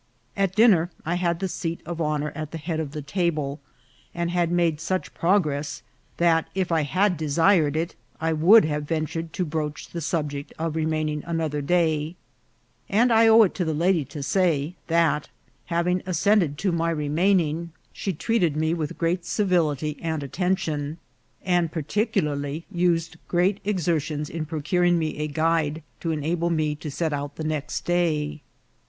[0.35, 3.59] At dinner I had the seat of honour at the head of the table,
[4.15, 5.83] and had made such progress,
[6.17, 10.75] that, if I had desired it, I would have ventured to broach the subject of
[10.75, 12.15] remaining another day;
[12.89, 15.29] and I owe it to the lady to say, that,
[15.65, 18.15] having assented to my remaining, 24 INCIDENTS OP TRAVEL.
[18.17, 20.97] she treated me with great civility and attention,
[21.43, 27.13] and particularly used great exertions in procuring me a guide to enable me to set
[27.13, 28.41] out the next day.